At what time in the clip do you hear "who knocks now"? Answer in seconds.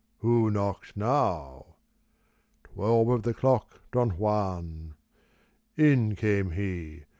0.21-1.75